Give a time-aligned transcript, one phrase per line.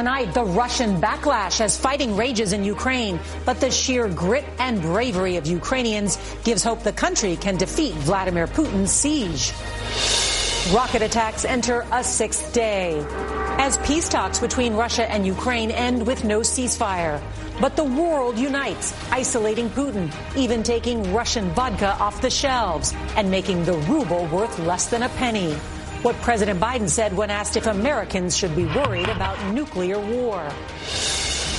[0.00, 3.20] Tonight, the Russian backlash as fighting rages in Ukraine.
[3.44, 8.46] But the sheer grit and bravery of Ukrainians gives hope the country can defeat Vladimir
[8.46, 9.52] Putin's siege.
[10.74, 13.04] Rocket attacks enter a sixth day
[13.58, 17.20] as peace talks between Russia and Ukraine end with no ceasefire.
[17.60, 23.66] But the world unites, isolating Putin, even taking Russian vodka off the shelves and making
[23.66, 25.54] the ruble worth less than a penny
[26.02, 30.50] what President Biden said when asked if Americans should be worried about nuclear war.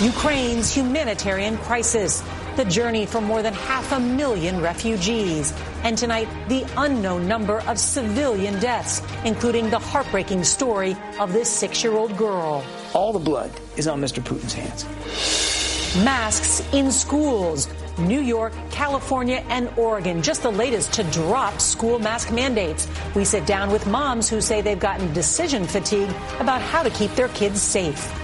[0.02, 2.24] Ukraine's humanitarian crisis,
[2.56, 5.54] the journey for more than half a million refugees,
[5.84, 11.84] and tonight, the unknown number of civilian deaths, including the heartbreaking story of this six
[11.84, 12.64] year old girl.
[12.94, 14.24] All the blood is on Mr.
[14.24, 14.86] Putin's hands.
[16.04, 17.68] Masks in schools.
[18.08, 22.88] New York, California, and Oregon, just the latest to drop school mask mandates.
[23.16, 27.12] We sit down with moms who say they've gotten decision fatigue about how to keep
[27.16, 28.18] their kids safe.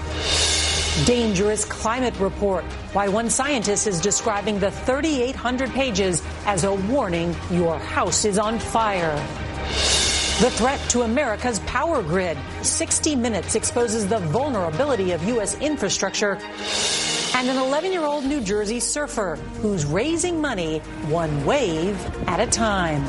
[1.06, 2.64] Dangerous climate report.
[2.92, 8.58] Why one scientist is describing the 3,800 pages as a warning your house is on
[8.58, 9.14] fire.
[10.40, 12.38] The threat to America's power grid.
[12.62, 15.58] 60 Minutes exposes the vulnerability of U.S.
[15.58, 16.38] infrastructure
[17.38, 22.50] and an 11 year old New Jersey surfer who's raising money one wave at a
[22.50, 23.04] time.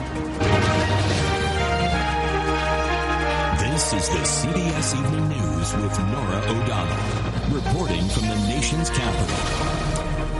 [3.58, 9.79] This is the CBS Evening News with Norah O'Donnell, reporting from the nation's capital.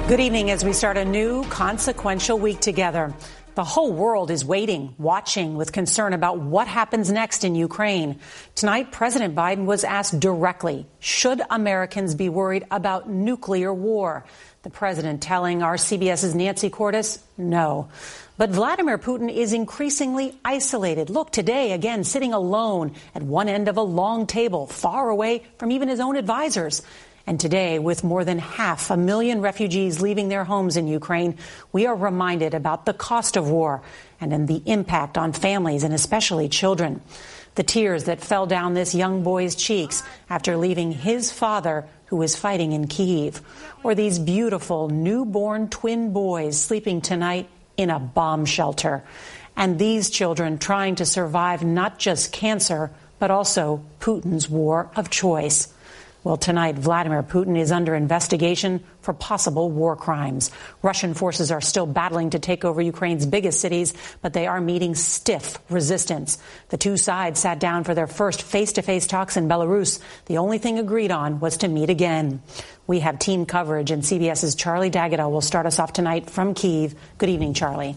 [0.10, 3.14] Good evening as we start a new consequential week together.
[3.54, 8.20] The whole world is waiting, watching with concern about what happens next in Ukraine.
[8.56, 14.26] Tonight, President Biden was asked directly, should Americans be worried about nuclear war?
[14.64, 17.90] The president telling our CBS's Nancy Cordes, no.
[18.36, 21.12] But Vladimir Putin is increasingly isolated.
[21.12, 25.72] Look, today, again, sitting alone at one end of a long table, far away from
[25.72, 26.82] even his own advisors.
[27.30, 31.38] And today, with more than half a million refugees leaving their homes in Ukraine,
[31.72, 33.84] we are reminded about the cost of war
[34.20, 37.02] and the impact on families and especially children.
[37.54, 42.36] The tears that fell down this young boy's cheeks after leaving his father who was
[42.36, 43.42] fighting in Kiev.
[43.84, 47.48] Or these beautiful newborn twin boys sleeping tonight
[47.78, 49.04] in a bomb shelter.
[49.56, 55.72] And these children trying to survive not just cancer, but also Putin's war of choice.
[56.22, 60.52] Well, tonight, Vladimir Putin is under investigation for possible war crimes.
[60.82, 64.96] Russian forces are still battling to take over Ukraine's biggest cities, but they are meeting
[64.96, 66.38] stiff resistance.
[66.70, 70.02] The two sides sat down for their first face to face talks in Belarus.
[70.26, 72.42] The only thing agreed on was to meet again.
[72.86, 76.96] We have team coverage, and CBS's Charlie D'Agata will start us off tonight from Kiev.
[77.18, 77.96] Good evening, Charlie.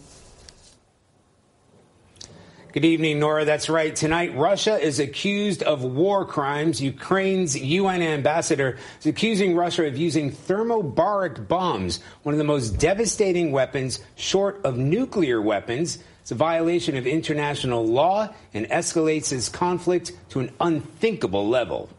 [2.72, 3.44] Good evening, Norah.
[3.44, 3.94] That's right.
[3.94, 6.80] Tonight, Russia is accused of war crimes.
[6.80, 13.52] Ukraine's UN ambassador is accusing Russia of using thermobaric bombs, one of the most devastating
[13.52, 15.98] weapons short of nuclear weapons.
[16.22, 21.90] It's a violation of international law and escalates this conflict to an unthinkable level.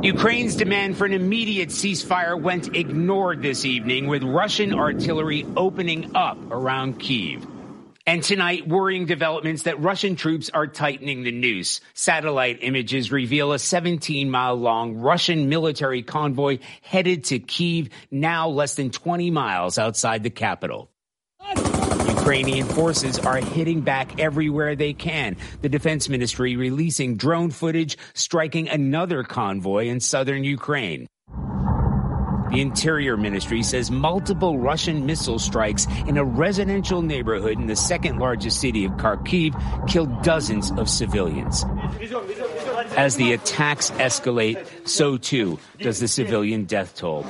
[0.00, 6.38] Ukraine's demand for an immediate ceasefire went ignored this evening with Russian artillery opening up
[6.52, 7.44] around Kiev.
[8.04, 11.80] And tonight, worrying developments that Russian troops are tightening the noose.
[11.94, 18.74] Satellite images reveal a 17 mile long Russian military convoy headed to Kiev, now less
[18.74, 20.90] than 20 miles outside the capital.
[22.08, 25.36] Ukrainian forces are hitting back everywhere they can.
[25.60, 31.06] The defense ministry releasing drone footage striking another convoy in southern Ukraine.
[32.52, 38.18] The Interior Ministry says multiple Russian missile strikes in a residential neighborhood in the second
[38.18, 41.64] largest city of Kharkiv killed dozens of civilians.
[42.94, 47.24] As the attacks escalate, so too does the civilian death toll.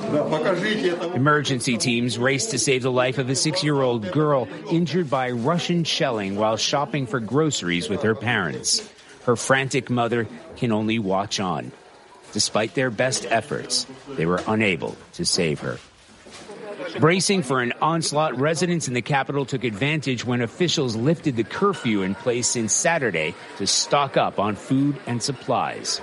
[1.13, 5.31] Emergency teams race to save the life of a six year old girl injured by
[5.31, 8.85] Russian shelling while shopping for groceries with her parents.
[9.23, 10.27] Her frantic mother
[10.57, 11.71] can only watch on.
[12.33, 15.77] Despite their best efforts, they were unable to save her.
[16.99, 22.01] Bracing for an onslaught, residents in the capital took advantage when officials lifted the curfew
[22.01, 26.01] in place since Saturday to stock up on food and supplies.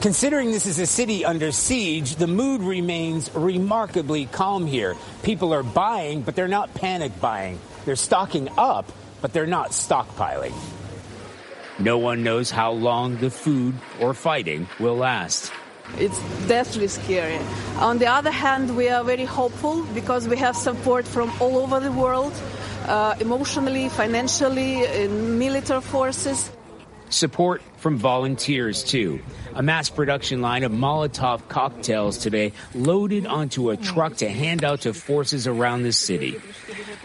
[0.00, 4.96] Considering this is a city under siege, the mood remains remarkably calm here.
[5.22, 7.58] People are buying, but they're not panic buying.
[7.84, 8.90] They're stocking up,
[9.20, 10.52] but they're not stockpiling.
[11.78, 15.52] No one knows how long the food or fighting will last.
[15.98, 16.18] It's
[16.48, 17.38] deathly scary.
[17.78, 21.80] On the other hand, we are very hopeful because we have support from all over
[21.80, 22.32] the world,
[22.86, 26.50] uh, emotionally, financially, in military forces.
[27.10, 29.20] Support from volunteers, too.
[29.54, 34.82] A mass production line of Molotov cocktails today loaded onto a truck to hand out
[34.82, 36.40] to forces around the city.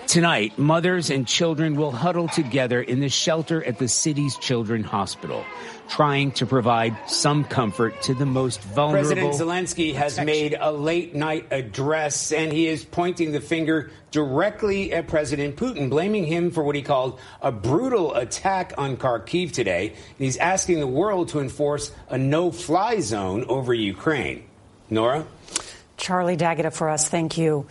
[0.07, 5.43] Tonight, mothers and children will huddle together in the shelter at the city's children's hospital
[5.89, 9.07] trying to provide some comfort to the most vulnerable.
[9.07, 14.93] President Zelensky has made a late night address and he is pointing the finger directly
[14.93, 19.89] at President Putin, blaming him for what he called a brutal attack on Kharkiv today.
[19.89, 24.43] And he's asking the world to enforce a no fly zone over Ukraine.
[24.89, 25.25] Norah?
[25.97, 27.09] Charlie D'Agata for us.
[27.09, 27.67] Thank you.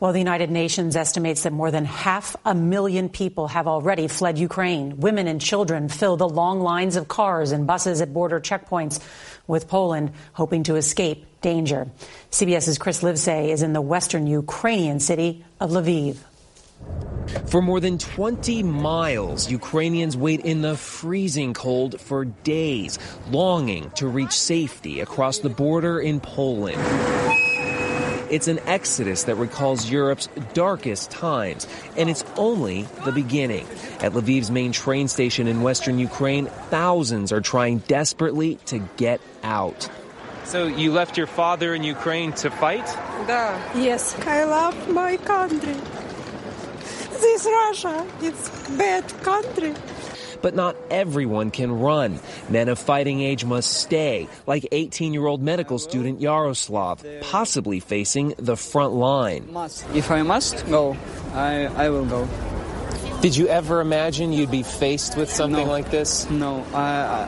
[0.00, 4.38] Well, the United Nations estimates that more than half a million people have already fled
[4.38, 4.98] Ukraine.
[5.00, 9.00] Women and children fill the long lines of cars and buses at border checkpoints
[9.46, 11.86] with Poland, hoping to escape danger.
[12.30, 16.16] CBS's Chris Livesay is in the western Ukrainian city of Lviv.
[17.50, 22.98] For more than 20 miles, Ukrainians wait in the freezing cold for days,
[23.30, 26.80] longing to reach safety across the border in Poland.
[28.30, 31.66] It's an exodus that recalls Europe's darkest times,
[31.98, 33.66] and it's only the beginning.
[34.00, 39.90] At Lviv's main train station in western Ukraine, thousands are trying desperately to get out.
[40.44, 42.86] So you left your father in Ukraine to fight?
[43.26, 43.58] Da.
[43.74, 45.76] Yes, I love my country.
[47.20, 49.74] This Russia, it's bad country
[50.44, 52.20] but not everyone can run.
[52.50, 58.34] Men of fighting age must stay, like 18 year old medical student Yaroslav, possibly facing
[58.36, 59.48] the front line.
[59.94, 60.98] If I must go,
[61.32, 62.28] I, I will go.
[63.22, 65.72] Did you ever imagine you'd be faced with something no.
[65.72, 66.28] like this?
[66.28, 67.26] No, I,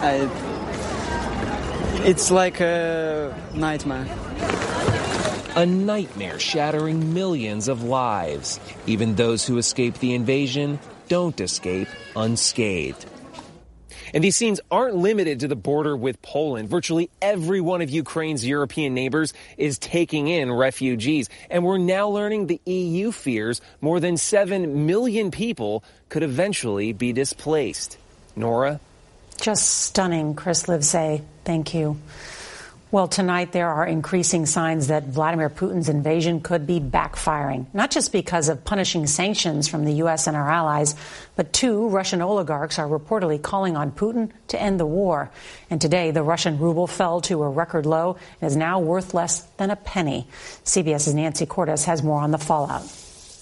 [0.00, 0.51] I, I,
[2.04, 4.06] it's like a nightmare.
[5.54, 8.58] A nightmare shattering millions of lives.
[8.86, 13.06] Even those who escape the invasion don't escape unscathed.
[14.14, 16.68] And these scenes aren't limited to the border with Poland.
[16.68, 21.28] Virtually every one of Ukraine's European neighbors is taking in refugees.
[21.50, 27.12] And we're now learning the EU fears more than 7 million people could eventually be
[27.12, 27.96] displaced.
[28.34, 28.80] Norah?
[29.42, 31.20] Just stunning, Chris Livesay.
[31.44, 31.98] Thank you.
[32.92, 38.12] Well, tonight there are increasing signs that Vladimir Putin's invasion could be backfiring, not just
[38.12, 40.28] because of punishing sanctions from the U.S.
[40.28, 40.94] and our allies,
[41.34, 45.28] but two Russian oligarchs are reportedly calling on Putin to end the war.
[45.70, 49.40] And today, the Russian ruble fell to a record low and is now worth less
[49.56, 50.28] than a penny.
[50.64, 52.82] CBS's Nancy Cordes has more on the fallout.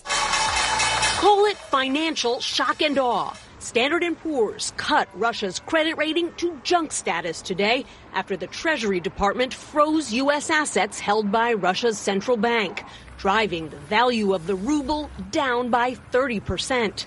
[0.07, 3.37] Call it financial shock and awe.
[3.61, 9.53] Standard & Poor's cut Russia's credit rating to junk status today after the Treasury Department
[9.53, 10.49] froze U.S.
[10.49, 12.83] assets held by Russia's central bank,
[13.19, 17.05] driving the value of the ruble down by 30%.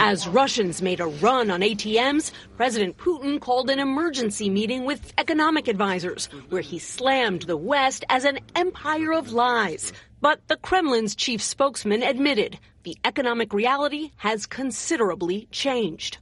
[0.00, 5.68] As Russians made a run on ATMs, President Putin called an emergency meeting with economic
[5.68, 9.92] advisors where he slammed the West as an empire of lies.
[10.24, 16.16] But the Kremlin's chief spokesman admitted the economic reality has considerably changed.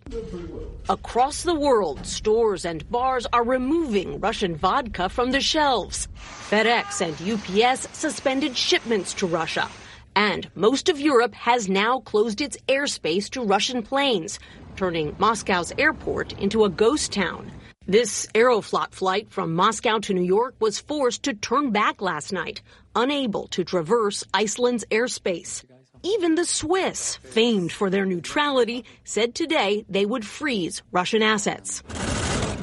[0.88, 6.08] Across the world, stores and bars are removing Russian vodka from the shelves.
[6.16, 9.68] FedEx and UPS suspended shipments to Russia.
[10.16, 14.40] And most of Europe has now closed its airspace to Russian planes,
[14.74, 17.52] turning Moscow's airport into a ghost town.
[17.88, 22.62] This Aeroflot flight from Moscow to New York was forced to turn back last night,
[22.94, 25.64] unable to traverse Iceland's airspace.
[26.04, 31.82] Even the Swiss, famed for their neutrality, said today they would freeze Russian assets.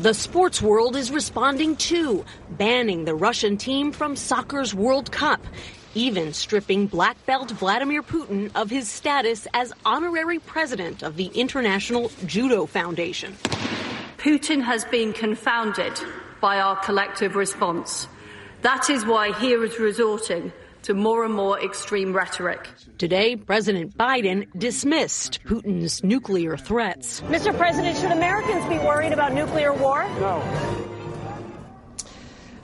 [0.02, 5.42] The sports world is responding too, banning the Russian team from soccer's World Cup,
[5.96, 12.10] even stripping black belt Vladimir Putin of his status as honorary president of the International
[12.26, 13.36] Judo Foundation.
[14.20, 15.94] Putin has been confounded
[16.42, 18.06] by our collective response.
[18.64, 22.68] That is why he is resorting to more and more extreme rhetoric.
[22.98, 27.22] Today, President Biden dismissed Putin's nuclear threats.
[27.22, 27.58] Mr.
[27.58, 30.04] President, should Americans be worried about nuclear war?
[30.20, 30.44] No.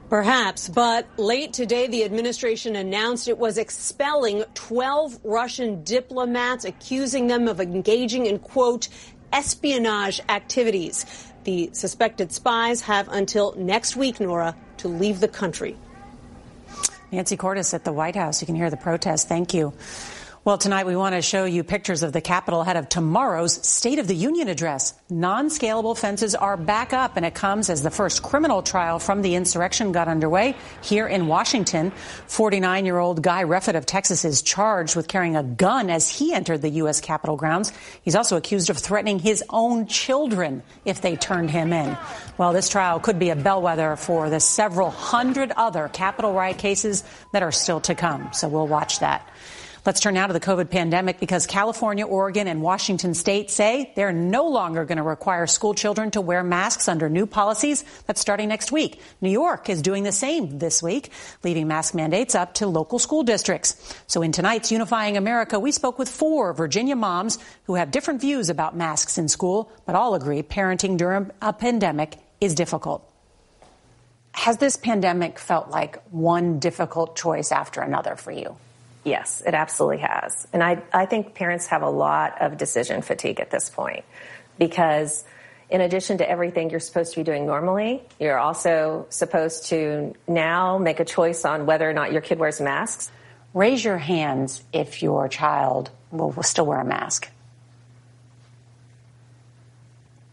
[0.09, 7.47] Perhaps, but late today, the administration announced it was expelling 12 Russian diplomats, accusing them
[7.47, 8.89] of engaging in, quote,
[9.31, 11.31] espionage activities.
[11.45, 15.77] The suspected spies have until next week, Norah, to leave the country.
[17.11, 18.41] Nancy Cordes at the White House.
[18.41, 19.27] You can hear the protest.
[19.27, 19.71] Thank you.
[20.45, 23.97] Well, tonight we want to show you pictures of the Capitol ahead of tomorrow's State
[23.97, 24.93] of the Union address.
[25.09, 29.33] Non-scalable fences are back up, and it comes as the first criminal trial from the
[29.33, 31.91] insurrection got underway here in Washington.
[32.27, 36.69] 49-year-old Guy Reffitt of Texas is charged with carrying a gun as he entered the
[36.69, 37.01] U.S.
[37.01, 37.73] Capitol grounds.
[38.03, 41.97] He's also accused of threatening his own children if they turned him in.
[42.37, 47.03] Well, this trial could be a bellwether for the several hundred other Capitol riot cases
[47.31, 48.29] that are still to come.
[48.31, 49.27] So we'll watch that.
[49.85, 54.11] Let's turn now to the COVID pandemic because California, Oregon, and Washington state say they're
[54.11, 58.49] no longer going to require school children to wear masks under new policies that's starting
[58.49, 58.99] next week.
[59.21, 61.11] New York is doing the same this week,
[61.43, 63.95] leaving mask mandates up to local school districts.
[64.07, 68.49] So in tonight's Unifying America, we spoke with four Virginia moms who have different views
[68.49, 73.07] about masks in school, but all agree parenting during a pandemic is difficult.
[74.31, 78.57] Has this pandemic felt like one difficult choice after another for you?
[79.05, 80.47] Yes, it absolutely has.
[80.51, 84.03] And I, I think parents have a lot of decision fatigue at this point
[84.57, 85.23] because
[85.69, 90.79] in addition to everything you're supposed to be doing normally, you're also supposed to now
[90.79, 93.11] make a choice on whether or not your kid wears masks.
[93.53, 97.29] Raise your hands if your child will, will still wear a mask.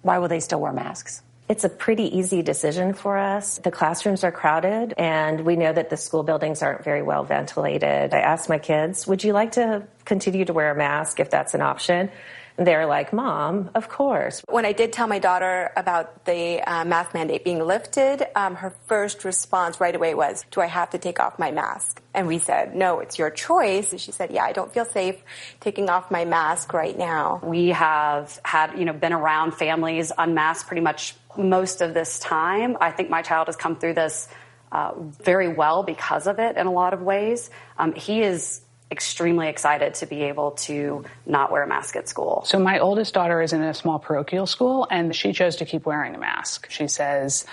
[0.01, 1.23] Why will they still wear masks?
[1.53, 3.59] It's a pretty easy decision for us.
[3.59, 8.15] The classrooms are crowded and we know that the school buildings aren't very well ventilated.
[8.15, 11.53] I asked my kids, would you like to continue to wear a mask if that's
[11.53, 12.11] an option?
[12.57, 14.43] They're like, Mom, of course.
[14.49, 18.75] When I did tell my daughter about the uh, mask mandate being lifted, um, her
[18.87, 22.03] first response right away was, Do I have to take off my mask?
[22.15, 23.93] And we said, No, it's your choice.
[23.93, 25.23] And she said, Yeah, I don't feel safe
[25.61, 27.41] taking off my mask right now.
[27.43, 32.77] We have had, you know, been around families unmasked pretty much most of this time.
[32.81, 34.29] I think my child has come through this
[34.71, 37.51] uh, very well because of it in a lot of ways.
[37.79, 42.45] Um, he is extremely excited to be able to not wear a mask at school.
[42.47, 45.87] So my oldest daughter is in a small parochial school and she chose to keep
[45.87, 46.71] wearing a mask.
[46.71, 47.45] She says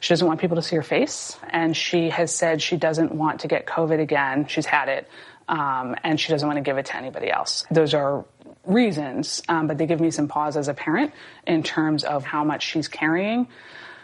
[0.00, 3.40] she doesn't want people to see her face and she has said she doesn't want
[3.40, 4.46] to get COVID again.
[4.48, 5.08] She's had it.
[5.48, 7.64] Um, and she doesn't want to give it to anybody else.
[7.70, 8.24] Those are
[8.64, 11.12] reasons, um, but they give me some pause as a parent
[11.46, 13.46] in terms of how much she's carrying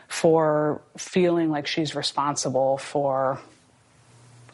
[0.06, 3.40] for feeling like she's responsible for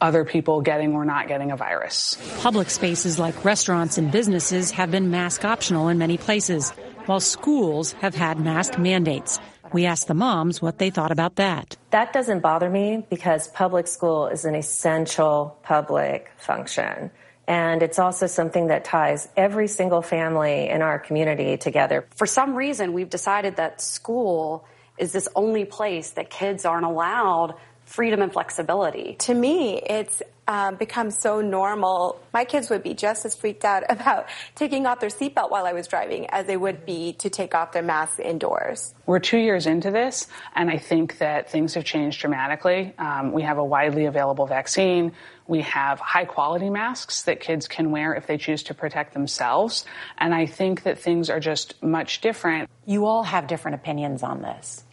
[0.01, 2.17] other people getting or not getting a virus.
[2.41, 6.71] Public spaces like restaurants and businesses have been mask optional in many places,
[7.05, 9.39] while schools have had mask mandates.
[9.71, 11.77] We asked the moms what they thought about that.
[11.91, 17.11] That doesn't bother me because public school is an essential public function.
[17.47, 22.07] And it's also something that ties every single family in our community together.
[22.15, 24.65] For some reason, we've decided that school
[24.99, 27.55] is this only place that kids aren't allowed
[27.89, 29.15] freedom and flexibility.
[29.15, 32.21] To me, it's um, become so normal.
[32.33, 35.73] My kids would be just as freaked out about taking off their seatbelt while I
[35.73, 38.93] was driving as they would be to take off their masks indoors.
[39.07, 42.93] We're two years into this, and I think that things have changed dramatically.
[42.99, 45.13] Um, we have a widely available vaccine.
[45.47, 49.83] We have high quality masks that kids can wear if they choose to protect themselves.
[50.19, 52.69] And I think that things are just much different.
[52.85, 54.83] You all have different opinions on this.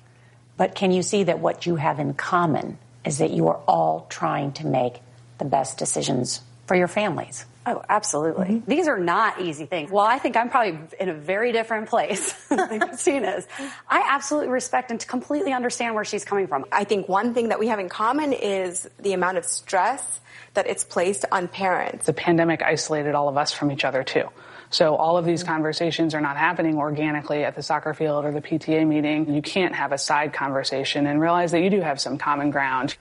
[0.57, 4.07] But can you see that what you have in common is that you are all
[4.11, 5.01] trying to make
[5.39, 7.47] the best decisions for your families.
[7.65, 8.47] Oh, absolutely.
[8.47, 8.71] Mm-hmm.
[8.71, 9.91] These are not easy things.
[9.91, 13.47] Well, I think I'm probably in a very different place than Christina is.
[13.89, 16.65] I absolutely respect and completely understand where she's coming from.
[16.71, 20.21] I think one thing that we have in common is the amount of stress
[20.55, 22.07] that it's placed on parents.
[22.07, 24.29] The pandemic isolated all of us from each other too.
[24.71, 28.41] So all of these conversations are not happening organically at the soccer field or the
[28.41, 29.33] PTA meeting.
[29.33, 32.97] You can't have a side conversation and realize that you do have some common ground.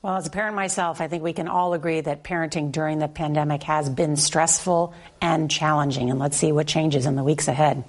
[0.00, 3.08] Well, as a parent myself, I think we can all agree that parenting during the
[3.08, 6.08] pandemic has been stressful and challenging.
[6.08, 7.82] And let's see what changes in the weeks ahead.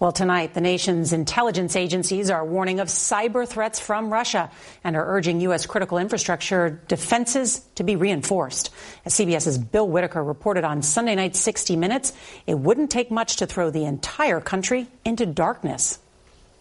[0.00, 4.48] Well, tonight, the nation's intelligence agencies are warning of cyber threats from Russia
[4.84, 5.66] and are urging U.S.
[5.66, 8.70] critical infrastructure defenses to be reinforced.
[9.04, 12.12] As CBS's Bill Whitaker reported on Sunday night 60 Minutes,
[12.46, 15.98] it wouldn't take much to throw the entire country into darkness.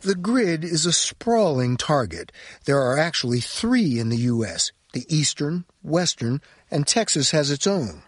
[0.02, 2.32] The grid is a sprawling target.
[2.66, 4.72] There are actually three in the U.S.
[4.94, 6.42] the Eastern, Western,
[6.72, 8.02] and Texas has its own.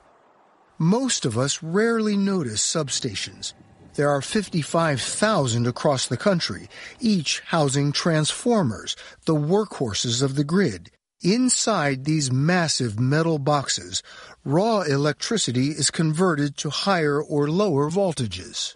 [0.79, 3.53] Most of us rarely notice substations.
[3.95, 6.69] There are 55,000 across the country,
[6.99, 10.91] each housing transformers, the workhorses of the grid.
[11.21, 14.01] Inside these massive metal boxes,
[14.45, 18.73] raw electricity is converted to higher or lower voltages.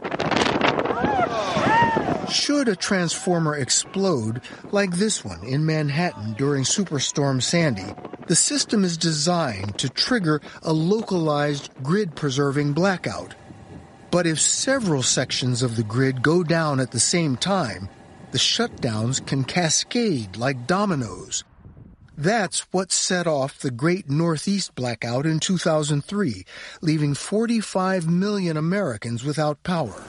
[2.29, 4.41] Should a transformer explode,
[4.71, 7.93] like this one in Manhattan during Superstorm Sandy,
[8.27, 13.35] the system is designed to trigger a localized grid preserving blackout.
[14.13, 17.89] But if several sections of the grid go down at the same time,
[18.31, 21.43] the shutdowns can cascade like dominoes.
[22.15, 26.45] That's what set off the Great Northeast Blackout in 2003,
[26.81, 30.03] leaving 45 million Americans without power.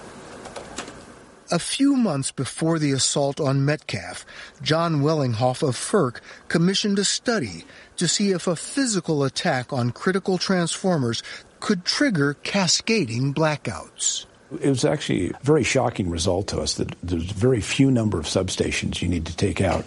[1.50, 4.26] A few months before the assault on Metcalf,
[4.60, 7.64] Jon Wellinghoff of FERC commissioned a study
[7.96, 11.22] to see if a physical attack on critical transformers
[11.64, 14.26] could trigger cascading blackouts.
[14.60, 18.26] It was actually a very shocking result to us that there's very few number of
[18.26, 19.86] substations you need to take out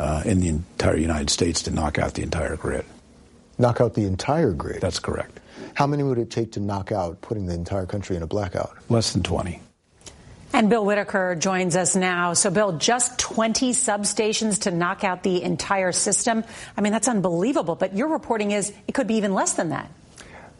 [0.00, 2.84] uh, in the entire United States to knock out the entire grid.
[3.56, 4.80] Knock out the entire grid?
[4.80, 5.38] That's correct.
[5.74, 8.76] How many would it take to knock out putting the entire country in a blackout?
[8.88, 9.60] Less than 20.
[10.52, 12.32] And Bill Whitaker joins us now.
[12.32, 16.42] So, Bill, just 20 substations to knock out the entire system.
[16.76, 17.76] I mean, that's unbelievable.
[17.76, 19.88] But your reporting is it could be even less than that.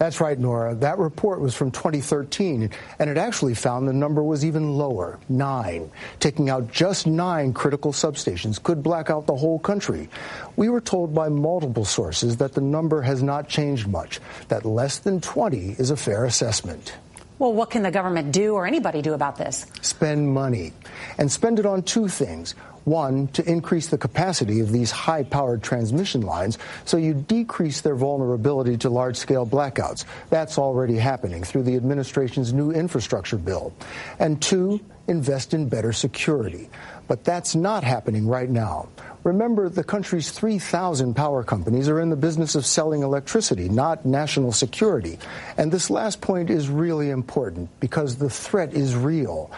[0.02, 0.74] That's right, Norah.
[0.74, 5.92] That report was from 2013, and it actually found the number was even lower nine.
[6.18, 10.08] Taking out just nine critical substations could black out the whole country.
[10.56, 14.18] We were told by multiple sources that the number has not changed much,
[14.48, 16.94] that less than 20 is a fair assessment.
[17.38, 19.66] Well, what can the government do or anybody do about this?
[19.80, 20.72] Spend money.
[21.18, 22.54] And spend it on two things.
[22.84, 27.94] One, to increase the capacity of these high powered transmission lines so you decrease their
[27.94, 30.04] vulnerability to large scale blackouts.
[30.30, 33.72] That's already happening through the administration's new infrastructure bill.
[34.18, 36.68] And two, invest in better security.
[37.12, 38.88] But that's not happening right now.
[39.22, 44.52] Remember, the country's 3,000 power companies are in the business of selling electricity, not national
[44.52, 45.18] security.
[45.58, 49.50] And this last point is really important because the threat is real.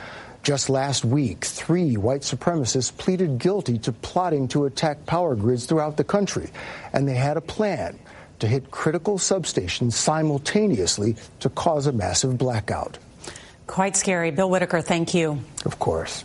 [0.43, 5.97] Just last week, three white supremacists pleaded guilty to plotting to attack power grids throughout
[5.97, 6.51] the country,
[6.93, 7.97] and they had a plan
[8.41, 12.99] to hit critical substations simultaneously to cause a massive blackout.
[13.69, 14.33] Quite scary.
[14.33, 15.39] Bill Whitaker, thank you.
[15.65, 16.25] Of course.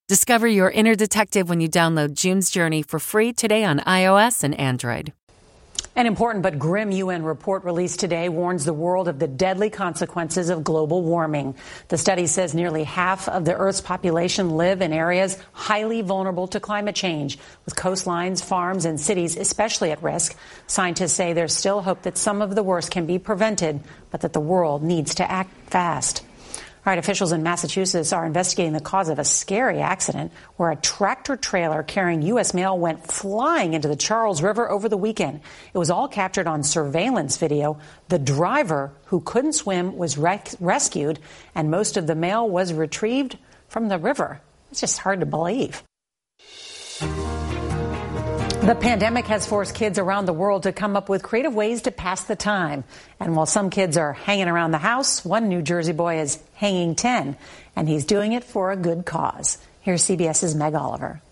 [0.11, 4.53] Discover your inner detective when you download June's Journey for free today on iOS and
[4.59, 5.13] Android.
[5.95, 10.49] An important but grim UN report released today warns the world of the deadly consequences
[10.49, 11.55] of global warming.
[11.87, 16.59] The study says nearly half of the Earth's population live in areas highly vulnerable to
[16.59, 20.35] climate change, with coastlines, farms, and cities especially at risk.
[20.67, 24.33] Scientists say there's still hope that some of the worst can be prevented, but that
[24.33, 26.21] the world needs to act fast.
[26.83, 30.75] All right, officials in Massachusetts are investigating the cause of a scary accident where a
[30.75, 32.55] tractor trailer carrying U.S.
[32.55, 35.41] mail went flying into the Charles River over the weekend.
[35.75, 37.77] It was all captured on surveillance video.
[38.07, 41.19] The driver, who couldn't swim, was rec- rescued,
[41.53, 44.41] and most of the mail was retrieved from the river.
[44.71, 45.83] It's just hard to believe.
[48.61, 51.91] The pandemic has forced kids around the world to come up with creative ways to
[51.91, 52.83] pass the time.
[53.19, 56.93] And while some kids are hanging around the house, one New Jersey boy is hanging
[56.93, 57.37] 10,
[57.75, 59.57] and he's doing it for a good cause.
[59.81, 61.23] Here's CBS's Meg Oliver.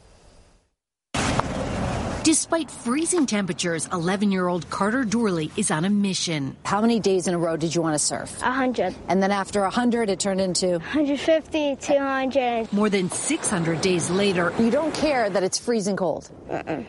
[2.23, 6.57] Despite freezing temperatures, 11 year old Carter Doorley is on a mission.
[6.65, 8.41] How many days in a row did you want to surf?
[8.41, 8.95] 100.
[9.07, 12.73] And then after 100, it turned into 150, 200.
[12.73, 16.27] More than 600 days later, you don't care that it's freezing cold.
[16.49, 16.81] Uh-uh.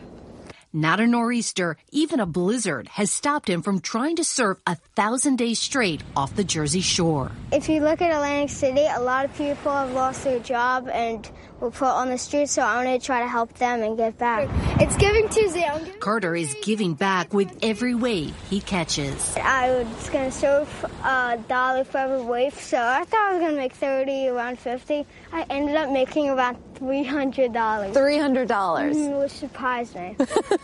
[0.73, 5.35] Not a nor'easter, even a blizzard has stopped him from trying to surf a thousand
[5.35, 7.33] days straight off the Jersey shore.
[7.51, 11.29] If you look at Atlantic City, a lot of people have lost their job and
[11.61, 14.17] were put on the street, so I'm going to try to help them and give
[14.17, 14.49] back.
[14.81, 15.69] It's Giving Tuesday.
[15.73, 19.37] Giving Carter is giving back with every wave he catches.
[19.37, 23.41] I was going to serve a dollar for every wave, so I thought I was
[23.41, 25.05] going to make 30, around 50.
[25.31, 27.53] I ended up making about $300.
[27.53, 28.47] $300?
[28.47, 30.15] Mm, which surprised me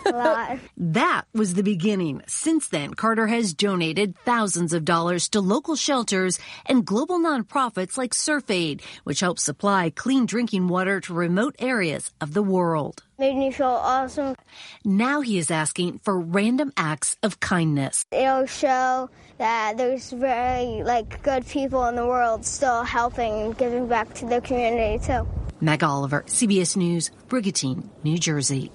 [0.06, 0.58] a lot.
[0.78, 2.24] That was the beginning.
[2.28, 8.16] Since then, Carter has donated thousands of dollars to local shelters and global nonprofits like
[8.16, 13.04] Surf Aid, which helps supply clean drinking water to remote areas of the world.
[13.19, 14.36] Made me feel awesome.
[14.84, 18.06] Now he is asking for random acts of kindness.
[18.12, 23.88] It'll show that there's very like good people in the world still helping and giving
[23.88, 25.28] back to their community too.
[25.60, 28.71] Meg Oliver, CBS News, Brigantine, New Jersey.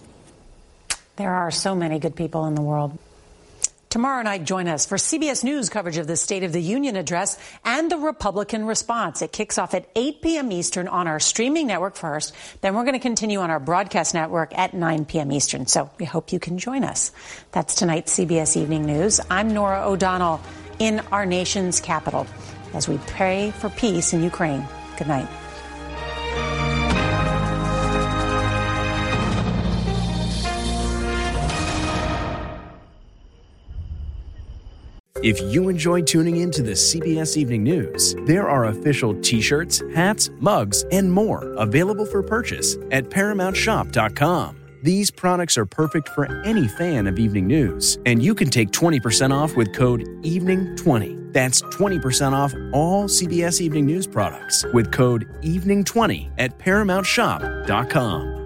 [1.16, 2.98] There are so many good people in the world.
[3.92, 7.36] Tomorrow night, join us for CBS News coverage of the State of the Union address
[7.62, 9.20] and the Republican response.
[9.20, 10.50] It kicks off at 8 p.m.
[10.50, 12.34] Eastern on our streaming network first.
[12.62, 15.30] Then we're going to continue on our broadcast network at 9 p.m.
[15.30, 15.66] Eastern.
[15.66, 17.12] So we hope you can join us.
[17.50, 19.20] That's tonight's CBS Evening News.
[19.28, 20.40] I'm Norah O'Donnell
[20.78, 22.26] in our nation's capital
[22.72, 24.66] as we pray for peace in Ukraine.
[24.96, 25.28] Good night.
[35.22, 39.80] If you enjoy tuning in to the CBS Evening News, there are official t shirts,
[39.94, 44.56] hats, mugs, and more available for purchase at ParamountShop.com.
[44.82, 49.32] These products are perfect for any fan of evening news, and you can take 20%
[49.32, 51.32] off with code EVENING20.
[51.32, 58.41] That's 20% off all CBS Evening News products with code EVENING20 at ParamountShop.com.